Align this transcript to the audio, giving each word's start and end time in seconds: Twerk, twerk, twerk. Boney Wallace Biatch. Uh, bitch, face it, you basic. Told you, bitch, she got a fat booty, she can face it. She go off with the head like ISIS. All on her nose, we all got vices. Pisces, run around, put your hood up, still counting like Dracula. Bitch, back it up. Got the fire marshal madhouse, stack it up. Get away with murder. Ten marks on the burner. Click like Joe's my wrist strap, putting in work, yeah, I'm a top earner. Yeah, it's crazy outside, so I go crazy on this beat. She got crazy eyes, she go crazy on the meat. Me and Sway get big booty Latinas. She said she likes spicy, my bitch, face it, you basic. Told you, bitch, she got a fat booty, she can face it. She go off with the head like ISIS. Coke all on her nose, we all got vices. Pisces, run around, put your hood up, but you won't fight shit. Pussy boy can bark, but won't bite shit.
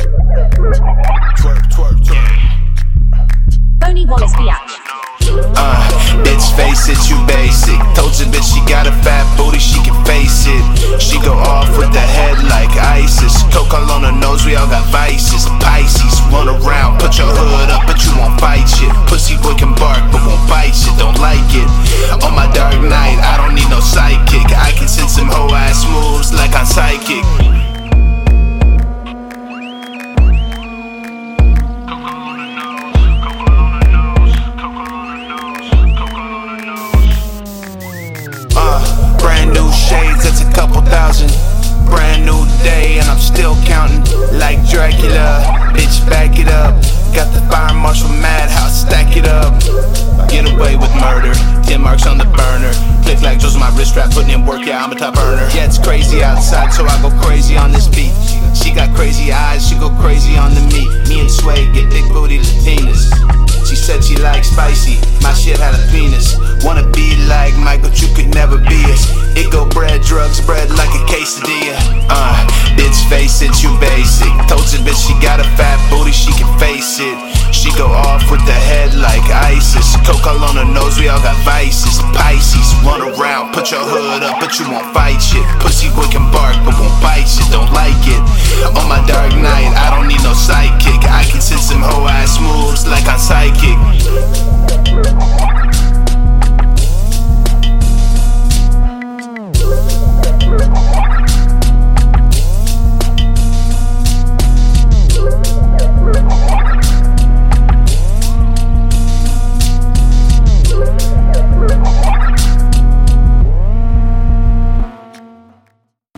Twerk, 0.00 1.60
twerk, 1.68 1.98
twerk. 2.00 2.32
Boney 3.80 4.06
Wallace 4.06 4.32
Biatch. 4.32 4.80
Uh, 5.56 6.24
bitch, 6.24 6.56
face 6.56 6.88
it, 6.88 6.96
you 7.10 7.20
basic. 7.26 7.76
Told 7.94 8.16
you, 8.18 8.24
bitch, 8.32 8.48
she 8.48 8.60
got 8.64 8.86
a 8.86 8.92
fat 9.04 9.28
booty, 9.36 9.58
she 9.58 9.76
can 9.84 9.92
face 10.06 10.46
it. 10.48 11.00
She 11.00 11.20
go 11.20 11.34
off 11.34 11.76
with 11.76 11.92
the 11.92 12.00
head 12.00 12.38
like 12.48 12.72
ISIS. 12.80 13.44
All 13.70 13.92
on 13.92 14.02
her 14.02 14.10
nose, 14.10 14.44
we 14.46 14.56
all 14.56 14.66
got 14.66 14.88
vices. 14.90 15.46
Pisces, 15.60 16.20
run 16.32 16.48
around, 16.48 16.98
put 16.98 17.18
your 17.18 17.28
hood 17.28 17.70
up, 17.70 17.89
still 43.30 43.54
counting 43.64 44.02
like 44.34 44.58
Dracula. 44.66 45.70
Bitch, 45.70 46.02
back 46.10 46.38
it 46.38 46.48
up. 46.48 46.74
Got 47.14 47.30
the 47.34 47.42
fire 47.50 47.74
marshal 47.74 48.08
madhouse, 48.08 48.82
stack 48.82 49.16
it 49.16 49.26
up. 49.26 49.54
Get 50.30 50.50
away 50.50 50.76
with 50.76 50.90
murder. 50.98 51.34
Ten 51.62 51.82
marks 51.82 52.06
on 52.06 52.18
the 52.18 52.26
burner. 52.26 52.74
Click 53.02 53.22
like 53.22 53.38
Joe's 53.38 53.56
my 53.56 53.70
wrist 53.76 53.94
strap, 53.94 54.10
putting 54.10 54.30
in 54.30 54.46
work, 54.46 54.66
yeah, 54.66 54.82
I'm 54.82 54.92
a 54.92 54.94
top 54.94 55.16
earner. 55.18 55.46
Yeah, 55.54 55.66
it's 55.66 55.78
crazy 55.78 56.22
outside, 56.22 56.70
so 56.70 56.84
I 56.84 56.94
go 57.02 57.10
crazy 57.22 57.56
on 57.56 57.72
this 57.72 57.86
beat. 57.86 58.14
She 58.54 58.74
got 58.74 58.94
crazy 58.94 59.32
eyes, 59.32 59.66
she 59.66 59.74
go 59.78 59.90
crazy 60.02 60.36
on 60.36 60.54
the 60.54 60.62
meat. 60.70 60.90
Me 61.08 61.20
and 61.20 61.30
Sway 61.30 61.70
get 61.72 61.90
big 61.90 62.06
booty 62.10 62.38
Latinas. 62.38 63.10
She 63.66 63.76
said 63.76 64.02
she 64.02 64.16
likes 64.16 64.50
spicy, 64.50 64.98
my 65.22 65.29
bitch, 73.40 73.48
face 73.48 73.60
it, 73.60 73.62
you 73.62 73.80
basic. 73.80 74.32
Told 74.48 74.66
you, 74.72 74.78
bitch, 74.84 75.06
she 75.06 75.14
got 75.20 75.40
a 75.40 75.44
fat 75.56 75.78
booty, 75.90 76.12
she 76.12 76.32
can 76.32 76.48
face 76.58 77.00
it. 77.00 77.16
She 77.52 77.70
go 77.76 77.86
off 77.86 78.30
with 78.30 78.44
the 78.46 78.52
head 78.52 78.94
like 78.94 79.24
ISIS. 79.30 79.96
Coke 80.06 80.26
all 80.26 80.44
on 80.44 80.56
her 80.56 80.64
nose, 80.64 80.98
we 80.98 81.08
all 81.08 81.20
got 81.20 81.36
vices. 81.44 82.00
Pisces, 82.12 82.74
run 82.84 83.00
around, 83.02 83.52
put 83.52 83.70
your 83.70 83.80
hood 83.80 84.22
up, 84.22 84.40
but 84.40 84.58
you 84.58 84.68
won't 84.70 84.86
fight 84.92 85.20
shit. 85.20 85.44
Pussy 85.60 85.88
boy 85.90 86.08
can 86.10 86.30
bark, 86.32 86.56
but 86.64 86.74
won't 86.78 86.94
bite 87.02 87.19
shit. 87.19 87.19